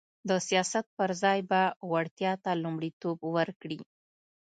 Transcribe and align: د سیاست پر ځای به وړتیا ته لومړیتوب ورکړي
د 0.29 0.31
سیاست 0.47 0.85
پر 0.97 1.09
ځای 1.21 1.39
به 1.49 1.61
وړتیا 1.91 2.33
ته 2.43 2.51
لومړیتوب 2.63 3.17
ورکړي 3.35 3.79